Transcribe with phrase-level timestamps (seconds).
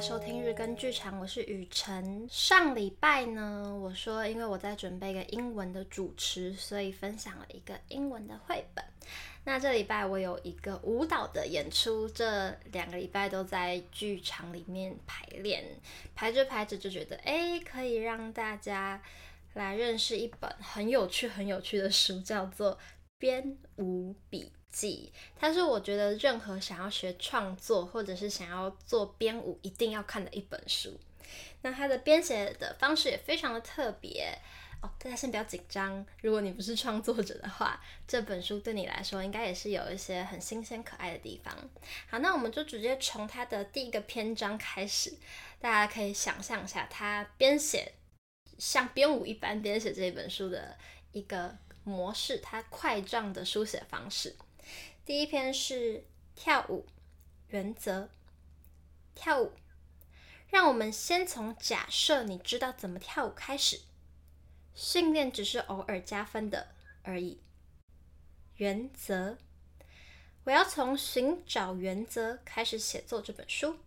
[0.00, 2.28] 收听日更剧场，我是雨辰。
[2.30, 8.84] 上礼拜呢，我说因为我在准备一个英文的主持，所以分享了一个英文的绘本。
[9.44, 15.64] 那这礼拜我有一个舞蹈的演出，这两个礼拜都在剧场里面排练，
[16.14, 19.02] 排着排着就觉得，哎，可以让大家
[19.54, 22.74] 来认识一本很有趣、很有趣的书，叫做
[23.18, 25.12] 《编舞笔记》。
[25.38, 30.98] 它是我觉得任何想要学创作或者是想要做编舞一定要看的一本书。
[31.62, 34.38] 那它的编写的方式也非常的特别
[34.80, 34.90] 哦。
[34.98, 41.52] 大家先不要紧张，如果你不是创作者的话，这本书对你来说应该也是有一些很新鲜可爱的地方。
[42.08, 45.12] 好，那我们就直接从它的第一个篇章开始，
[45.58, 47.92] 大家可以想象一下它编写。
[48.58, 50.78] 像编舞一般编写这本书的
[51.12, 51.54] 一个
[51.84, 54.34] 模式，它块状的书写方式。
[55.06, 56.02] 第一篇是
[56.34, 56.84] 跳舞
[57.46, 58.10] 原则，
[59.14, 59.52] 跳舞，
[60.48, 63.82] 让我们先从假设你知道怎么跳舞开始，
[64.74, 67.40] 训练只是偶尔加分的而已。
[68.56, 69.38] 原则，
[70.42, 73.78] 我要从寻找原则开始写作这本书，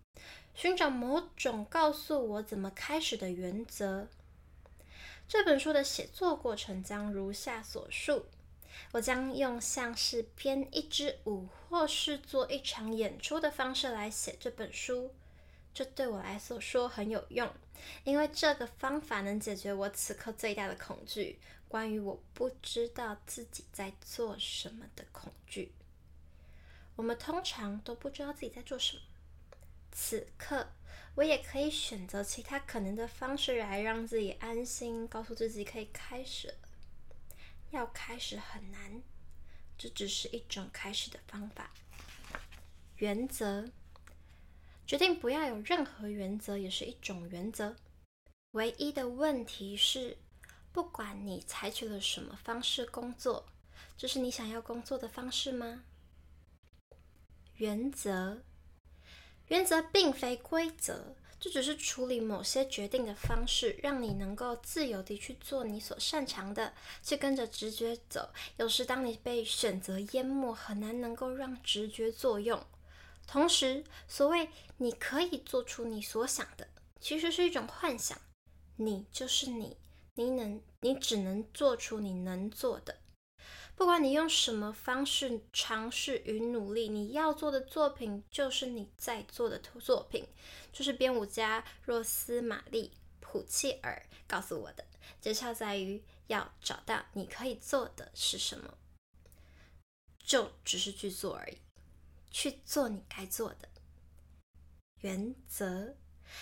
[0.56, 4.08] 寻找某种告诉我怎么开始的原则。
[5.28, 8.28] 这本书的写作过程将如下所述：
[8.92, 15.14] 我将用像是编一支舞或是做一场演出的方式来写这本书。
[15.74, 17.50] 这对我来说说很有用，
[18.04, 25.72] 因为这个方法能解决我此刻最大的恐惧——关于我不知道自己在做什么的恐惧。
[26.96, 29.02] 我们通常都不知道自己在做什么。
[29.92, 30.68] 此刻，
[31.16, 36.54] 我也可以选择其他可能的方式来让自己安心，告诉自己可以开始了。
[37.72, 39.02] 要开始很难，
[39.78, 41.72] 这只是一种开始的方法。
[42.98, 43.70] 原则，
[44.86, 47.76] 决定不要有任何原则也是一种原则。
[48.52, 50.18] 唯一的问题是，
[50.72, 53.48] 不管你采取了什么方式工作，
[53.96, 55.84] 这是你想要工作的方式吗？
[57.56, 58.44] 原则。
[59.48, 68.30] 原则并非规则，这只是处理某些决定的方式，让你能够自由地去做你所擅长的，去跟着直觉走。
[68.58, 72.62] 有时，当你被选择淹没，很难能够让直觉作用。
[73.26, 76.68] 同时，所谓你可以做出你所想的，
[77.00, 78.20] 其实是一种幻想。
[78.76, 79.78] 你就是你，
[80.16, 82.98] 你能，你只能做出你能做的。
[83.80, 90.28] 不管你用什么方式尝试与努力，你要做的作品就是你在做的作品。
[90.74, 92.92] 就是编舞家若斯玛丽·
[93.22, 94.86] 普契尔告诉我的。
[95.22, 98.78] 诀窍在于要找到你可以做的是什么，
[100.22, 101.58] 就只是去做而已，
[102.30, 103.70] 去做你该做的。
[105.00, 105.96] 原则。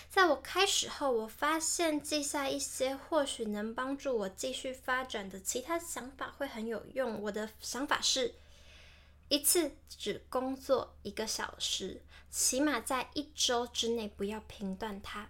[0.10, 7.22] 在我开始后，我发现记下一些或许能帮助我继续发展的其他想法会很有用。
[7.22, 8.36] 我的想法是，
[9.30, 15.28] 一次只工作一个小时，起码在一周之内不要频断它。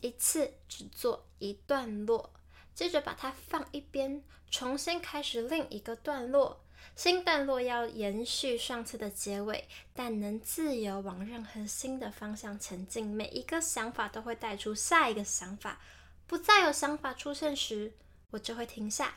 [0.00, 2.32] 一次只做一段落，
[2.74, 6.61] 接着把它放一边，重新开始另一个段落。
[6.94, 13.06] 新段落要延续上次的结尾，但能自由往任何新的方向前进。
[13.06, 15.80] 每一个想法都会带出下一个想法，
[16.26, 17.92] 不再有想法出现时，
[18.30, 19.14] 我就会停下，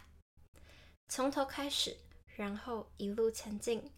[1.07, 1.97] 从头开始，
[2.35, 3.91] 然后一路前进。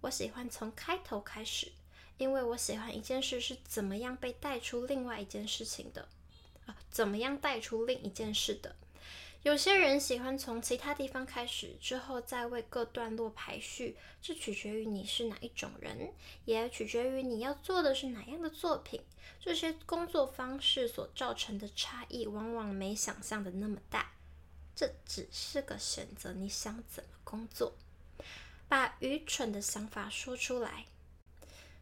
[0.00, 1.72] 我喜欢从开头开始，
[2.16, 6.08] 因为我喜欢一件事是怎么样被带出另外一件事情的，
[6.66, 8.74] 啊，怎么样带出另一件事的。
[9.42, 16.12] 有些人喜欢从其他地方开始，之后再为各段落排序，这取决于你是哪一种人，
[16.44, 19.00] 也取决于你要做的是哪样的作品。
[19.40, 24.12] 这些工作方式所造成的差异，往往没想象的那么大。
[24.76, 27.72] 这只是个选择，你想怎么工作？
[28.68, 30.84] 把愚蠢的想法说出来。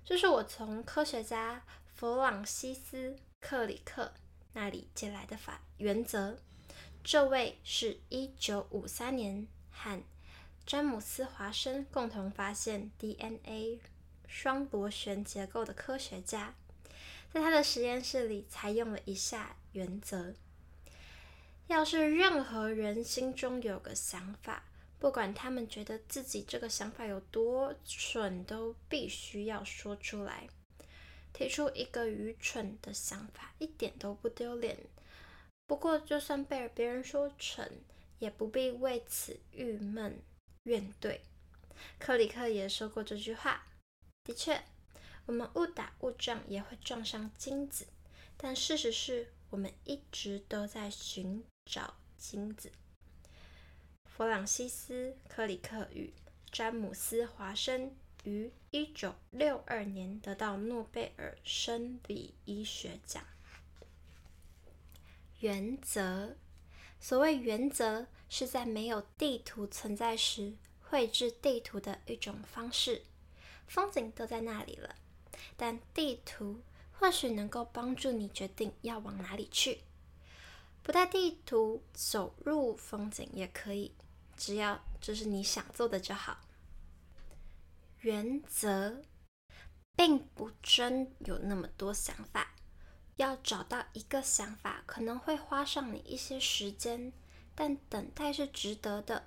[0.04, 1.64] 这是我从科学家
[1.96, 3.10] 弗朗西斯·
[3.40, 4.12] 克里克
[4.52, 6.38] 那里借来的法原则。
[7.04, 10.02] 这位是一九五三年和
[10.66, 13.80] 詹姆斯·华生共同发现 DNA
[14.26, 16.54] 双螺旋结构的科学家，
[17.32, 20.34] 在他的实验室里采用了以下原则：
[21.66, 24.64] 要是任何人心中有个想法，
[24.98, 30.48] 不管他们觉得自己这个想法有多蠢，都必须要说出来。
[31.32, 34.76] 提出一个愚蠢的想法，一点都不丢脸。
[35.68, 37.70] 不过，就算被别人说蠢，
[38.18, 40.18] 也不必为此郁闷
[40.62, 41.20] 怨怼。
[41.98, 43.66] 克里克也说过这句话。
[44.24, 44.64] 的确，
[45.26, 47.86] 我们误打误撞也会撞上金子，
[48.38, 52.72] 但事实是我们一直都在寻找金子。
[54.06, 56.14] 弗朗西斯·克里克与
[56.50, 57.94] 詹姆斯·华生
[58.24, 63.22] 于一九六二年得到诺贝尔生理医学奖。
[65.40, 66.36] 原则，
[67.00, 73.02] 所谓原则，是在没有地图存在时，绘制地图的一种方式。
[73.66, 74.94] 风景都在那里了，
[75.56, 76.60] 但地图
[76.92, 79.80] 或许能够帮助你决定要往哪里去。
[80.82, 83.92] 不带地图走入风景也可以，
[84.36, 86.38] 只要这是你想做的就好。
[88.00, 89.02] 原则
[89.94, 92.54] 并不真有那么多想法，
[93.18, 97.12] 要找到一个想法可能会花上你一些时间，
[97.54, 99.26] 但等待是值得的。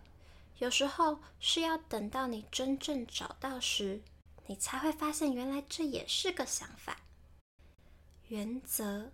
[0.57, 4.01] 有时候是要等到你真正找到时，
[4.47, 7.01] 你才会发现原来这也是个想法。
[8.27, 9.11] 原则，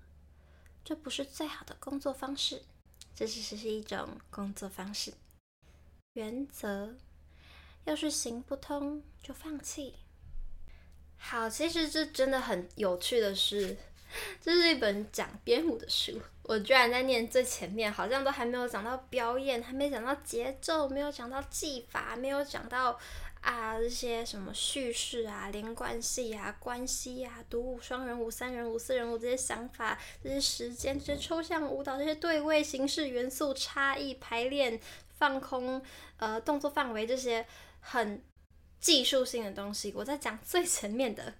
[0.83, 2.63] 这不是最好的工作方式，
[3.15, 5.13] 这只是是一种工作方式。
[6.13, 6.95] 原则，
[7.85, 9.95] 要是行不通就放弃。
[11.17, 13.77] 好，其实这真的很有趣的是，
[14.41, 16.19] 这是一本讲编舞的书。
[16.43, 22.97] 我居然在念最前面，好像都还没有讲到表演，还没讲到节奏，没有讲到技法，没有讲到
[23.41, 34.79] 啊这些什么叙事啊、连贯性啊、关系啊、独舞、双人舞、三人舞、四人舞这些想法、这些时间、这些抽象舞蹈、这些对位形式、元素差异、排练、
[35.17, 35.81] 放空、
[36.15, 37.45] 呃动作范围这些
[37.81, 38.23] 很
[38.79, 39.91] 技术性的东西。
[39.93, 41.33] 我在讲最前面的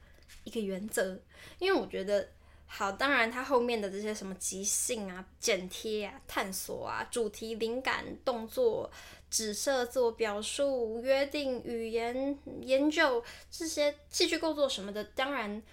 [0.44, 1.18] 一个原则，
[1.60, 2.28] 因为我觉得。
[2.70, 8.92] 好，当然，它后面的这些什么即兴啊、剪贴啊、探索啊、主题、灵感、动作、
[9.32, 15.64] 指涉、自我表述、约定、语言、研究这些戏剧构作什么的，当然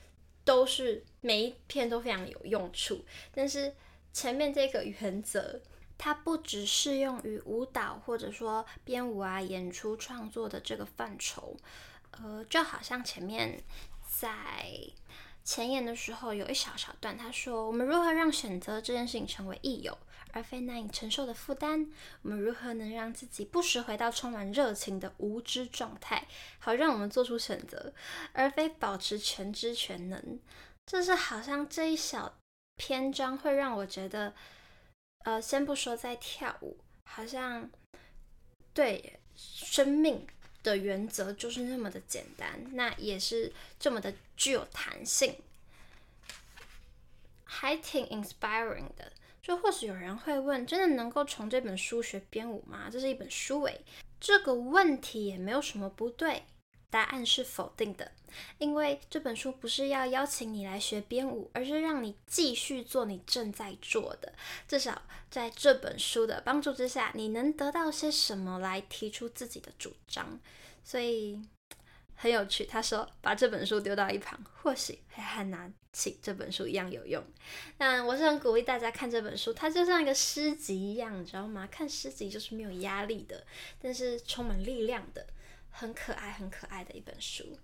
[0.45, 3.05] 都是每一篇都非常有用处。
[3.35, 3.75] 但是
[4.13, 5.61] 前面这个原则，
[5.99, 11.57] 它不只适用于舞蹈或者说编舞啊、演出创作的这个范畴，
[12.13, 13.63] 呃，就好像前面
[14.09, 14.71] 在。
[15.45, 19.97] 前言的时候有一小小段，他说：“我们如何让选择这件事情成为益友，
[20.33, 21.87] 而非难以承受的负担？
[22.23, 26.27] 我们如何能让自己不时回到充满热情的无知状态，
[26.59, 27.93] 好让我们做出选择，
[28.33, 30.41] 而非保持全知全能？”
[30.87, 32.39] 这是好像这一小
[32.77, 34.35] 篇章会让我觉得，
[35.25, 37.71] 呃，先不说在跳舞，好像
[38.73, 40.27] 对生命。
[40.65, 45.37] 的原则就是那么的简单，那也是这么的具有弹性，
[47.45, 49.13] 还挺 inspiring 的。
[49.41, 52.89] 就或许有人会问：真的能够从这本书学编舞吗？
[52.91, 53.81] 这是一本书诶，
[54.19, 56.43] 这个问题也没有什么不对。
[56.95, 58.13] 答案是否定的，
[58.59, 64.33] 因为这本书不是要邀请你来学编舞，而是让你继续做你正在做的。
[64.69, 70.39] 至少在这本书的帮助之下，你能得到些什么来提出自己的主张。
[70.85, 71.43] 所以
[72.15, 72.65] 很有趣。
[72.65, 77.21] 他说：“把这本书丢到一旁，或许会和拿起这本书一样有用。”
[77.79, 81.69] 那我是很鼓励大家看这本书，它就像一个诗集一样，你知道吗？
[81.73, 83.45] 看诗集就是没有压力的，
[83.83, 85.27] 但是充满力量的。
[85.77, 87.59] 很可爱、很可爱的一本书。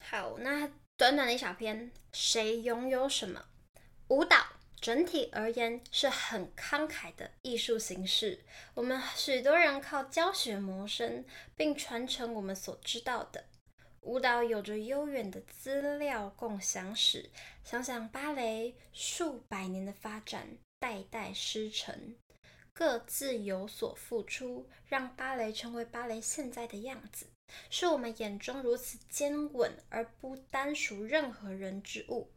[0.00, 3.44] 好，那短短的一小篇，谁拥有什么？
[4.08, 4.44] 舞蹈
[4.80, 8.44] 整体而言是很慷慨的艺术形式。
[8.74, 11.24] 我们许多人靠教学谋生，
[11.56, 13.44] 并传承我们所知道的。
[14.00, 17.30] 舞蹈有着悠远的资料共享史。
[17.64, 22.16] 想想芭蕾数百年的发展，代代师承。
[22.78, 27.26] 各自有所付出，让芭蕾成为芭蕾现在的样子，
[27.70, 32.30] 是我们眼中如此坚稳而不单属任何人之物。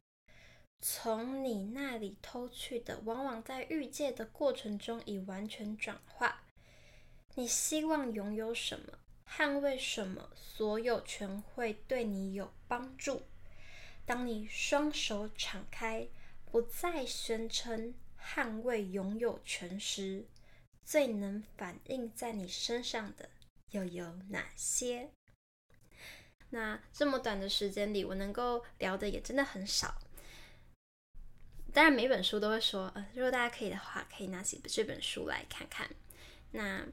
[0.80, 6.44] 从你那里偷去的，往往在遇见的过程中已完全转化。
[7.36, 8.98] 你希望拥有什么？
[9.28, 10.30] 捍卫什么？
[10.38, 13.24] 所有权会对你有帮助。
[14.06, 16.08] 当你双手敞开，
[16.50, 17.94] 不再宣称。
[18.22, 20.26] 捍卫拥有权时，
[20.84, 23.30] 最能反映在你身上的
[23.72, 25.10] 又有哪些？
[26.52, 29.96] 那这么短的时间里，我能够聊的也真的很少。
[31.72, 35.88] 当然，每本书都会说，呃，如果大家可以的话，可以拿起这本书来看看。
[36.52, 36.84] 那，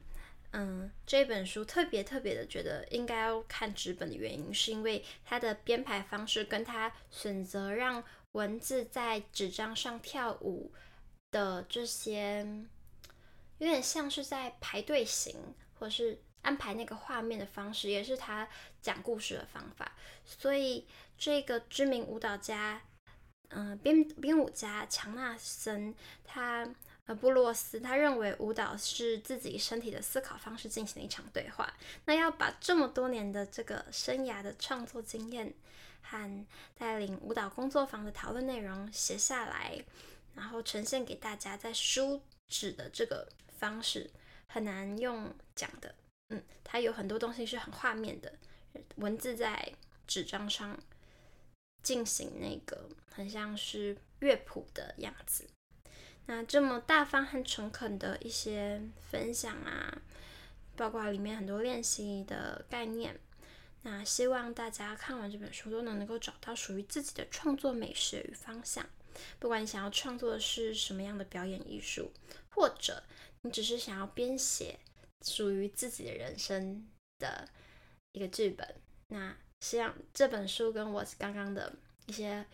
[0.51, 8.03] 嗯，这本书特别特别的觉得应该要看纸本的原因，是因为它的编排方式跟它选择让
[8.33, 10.71] 文字在纸张上跳舞。
[11.31, 12.45] 的这些
[13.57, 15.35] 有点像是在排队型，
[15.79, 18.47] 或是安排那个画面的方式，也是他
[18.81, 19.91] 讲故事的方法。
[20.25, 22.81] 所以这个知名舞蹈家，
[23.49, 25.93] 嗯、编编舞家强纳森，
[26.23, 26.67] 他
[27.05, 31.73] 呃布洛斯，他认为舞蹈是自己身体的思考方式进行的一场对话。
[32.05, 35.53] 那要把这么多年的这个生涯的创作经验
[36.01, 36.45] 和
[36.77, 39.83] 带领舞蹈工作坊的讨论内容写下来，
[40.37, 43.27] 然后呈现给大家，在书纸的这个
[43.57, 44.09] 方式
[44.47, 45.95] 很难用讲的。
[46.29, 48.31] 嗯，它有很多东西是很画面的，
[48.97, 49.73] 文字在
[50.05, 50.79] 纸张上
[51.81, 55.49] 进行那个很像是乐谱的样子。
[56.27, 60.01] 那这么大方和诚恳的一些分享啊，
[60.75, 63.19] 包括里面很多练习的概念。
[63.83, 68.85] 那希望大家看完这本书都能能够找到属于自己的创作美学与方向。
[69.39, 72.11] 不管你想要创作的是什么样的表演艺术，
[72.49, 73.03] 或者
[73.41, 74.79] 你只是想要编写。
[75.25, 77.49] 属于自己的人生的
[78.11, 78.75] 一个剧本。
[79.07, 81.73] 那希望这本书跟我刚刚的
[82.05, 82.45] 一些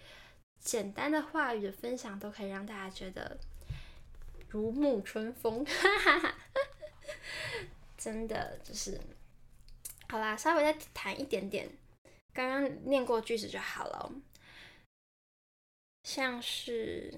[0.62, 3.38] 简单的话语的分享，都可以让大家觉得
[4.48, 5.66] 如沐春风。
[7.98, 8.98] 真的就是，
[10.08, 11.70] 好啦，稍微再谈一点点，
[12.34, 14.10] 刚刚念过句子就好了。
[16.04, 17.14] 像是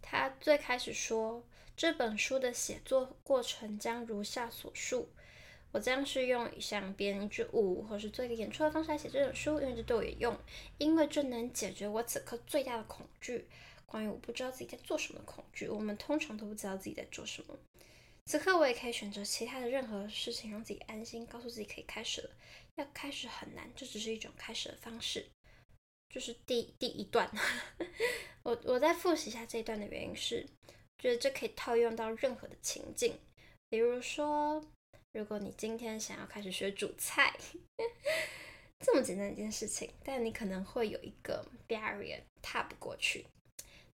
[0.00, 1.44] 他最开始说。
[1.76, 5.08] 这本书的写作过程将如下所述：
[5.70, 10.36] 我将是用像编一支舞或是做一个演出的方式来写这本书，因为这对我有用，
[10.78, 13.46] 因为这能解决我此刻最大的恐惧，
[13.86, 15.68] 关于我不知道自己在做什么的恐惧。
[15.68, 17.56] 我们通常都不知道自己在做什么。
[18.26, 22.30] 此刻我也可以选择其他的任何事情，让自己安心，告诉自己可以开始了。
[22.74, 25.28] 要开始很难，这只是一种开始的方式。
[26.08, 27.30] 就是第第一段，
[28.42, 30.46] 我我再复习一下这一段的原因是。
[31.00, 33.16] 觉得这可以套用到任何的情境，
[33.68, 34.60] 比如说，
[35.12, 37.32] 如果你今天想要开始学煮菜，
[38.84, 43.24] 这么简单一件事情，但你可能会有一个 barrier 踏不过去。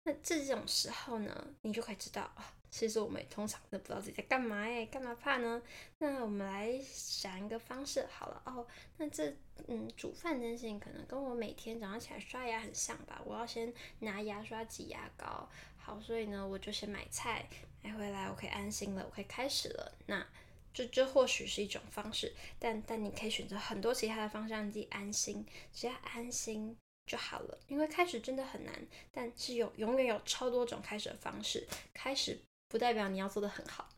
[0.04, 2.34] 那这种时候呢，你就可以知道，
[2.74, 5.62] 其实我们也通常都不知道自己在干嘛耶，干嘛怕呢？
[5.98, 8.66] 那我们来想一个方式好了哦。
[8.96, 9.32] 那这
[9.68, 13.22] 嗯，煮饭这件事情可能跟我每天早上起来刷牙很像吧？
[13.24, 15.48] 我要先拿牙刷挤牙膏。
[15.76, 17.48] 好，所以呢，我就先买菜
[17.80, 19.96] 买回来，我可以安心了，我可以开始了。
[20.06, 20.26] 那
[20.72, 26.76] 这这或许是一种方式，但但你可以选择很多其他的方式让自己安心，只要安心
[27.06, 27.56] 就好了。
[27.68, 28.74] 因为开始真的很难，
[29.12, 31.68] 但是有永远有超多种开始的方式。
[31.92, 32.36] 开始
[32.68, 33.88] 不代表你要做得很好，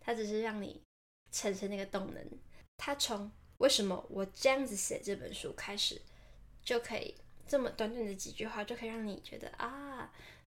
[0.00, 0.80] 它只是让你
[1.30, 2.24] 产生那个动能。
[2.76, 6.00] 它从为什么我这样子写这本书开始，
[6.62, 7.14] 就可以
[7.46, 10.12] 这么短短的几句话就可以让你觉得啊。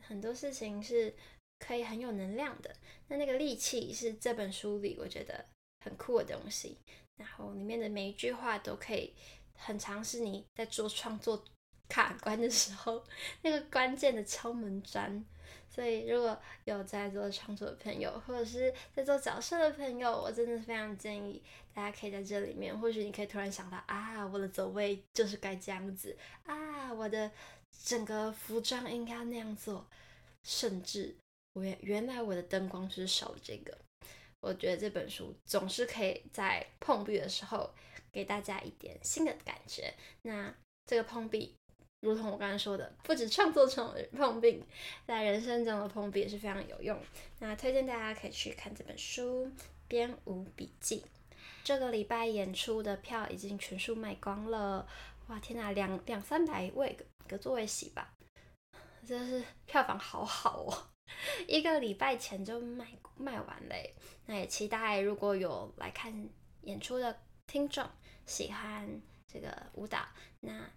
[0.07, 1.13] 很多事情是
[1.57, 2.75] 可以很有能量的，
[3.07, 5.43] 那那个力气是这本书里我觉得
[5.83, 6.77] 很酷的东西。
[7.17, 9.13] 然后里面的每一句话都可以
[9.57, 11.43] 很尝试你在做创作
[11.89, 13.03] 卡关的时候
[13.41, 15.25] 那个关键的敲门砖。
[15.69, 21.41] 所以如果有在做创作的朋友，或者是在做角色的朋友，我真的非常建议
[21.73, 27.31] 大家可以在这里面，或许你可以突然想到啊，我的走位就是该这样子啊，我的。
[27.83, 29.85] 整个服装应该要那样做，
[30.43, 31.13] 甚至
[31.53, 33.77] 我也原来我的灯光是少这个。
[34.39, 37.69] 我觉得这本书总是可以在碰壁的时候
[38.13, 39.93] 给大家一点新的感觉。
[40.21, 41.53] 那这个碰壁，
[42.05, 44.63] 如同我刚才说的，不止创作中碰壁，
[45.07, 46.97] 在人生中的碰壁也是非常有用。
[47.39, 49.45] 那推荐大家可以去看这本书
[49.87, 50.99] 《编舞笔记》。
[51.63, 54.87] 这个礼拜演出的票已经全数卖光了。
[55.27, 56.95] 哇天哪，两两三百位
[57.27, 58.13] 个座位席吧，
[59.03, 60.77] 真是票房好好哦，
[61.47, 63.95] 一个礼拜前就卖卖完嘞。
[64.27, 66.29] 那也期待如果有来看
[66.61, 67.83] 演出的听众
[68.27, 68.87] 喜欢
[69.27, 69.99] 这个舞蹈，
[70.41, 70.69] 那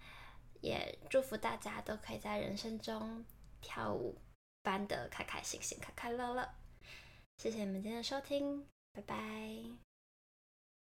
[0.61, 3.25] 也祝福大家都可以在人生中
[3.61, 4.17] 跳舞
[4.63, 6.49] 般的开开心心、快快乐乐。
[7.39, 9.88] 谢谢你们今天的收听，拜拜。